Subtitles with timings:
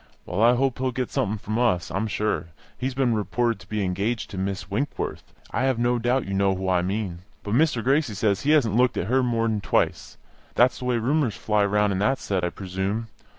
[0.25, 2.47] Well, I hope he'll get something from us, I'm sure.
[2.75, 6.33] He has been reported to be engaged to Miss Winkworth; I have no doubt you
[6.33, 7.19] know who I mean.
[7.43, 7.83] But Mr.
[7.83, 10.17] Gracie says he hasn't looked at her more than twice.
[10.55, 13.09] That's the way rumours fly round in that set, I presume.